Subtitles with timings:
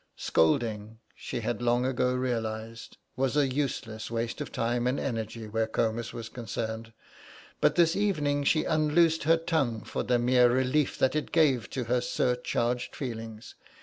[0.15, 5.67] Scolding, she had long ago realised, was a useless waste of time and energy where
[5.67, 6.91] Comus was concerned,
[7.59, 11.83] but this evening she unloosed her tongue for the mere relief that it gave to
[11.83, 13.53] her surcharged feelings.